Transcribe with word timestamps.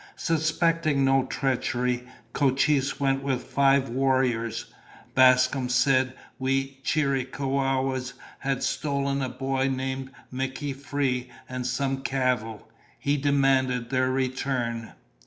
Suspecting 0.15 1.05
no 1.05 1.25
treachery, 1.25 2.07
Cochise 2.33 2.99
went 2.99 3.21
with 3.21 3.43
five 3.43 3.87
warriors. 3.87 4.65
Bascom 5.13 5.69
said 5.69 6.15
we 6.39 6.79
Chiricahuas 6.83 8.13
had 8.39 8.63
stolen 8.63 9.21
a 9.21 9.29
boy 9.29 9.67
named 9.67 10.09
Mickey 10.31 10.73
Free 10.73 11.29
and 11.47 11.67
some 11.67 12.01
cattle. 12.01 12.67
He 12.97 13.15
demanded 13.15 13.91
their 13.91 14.09
return." 14.09 14.93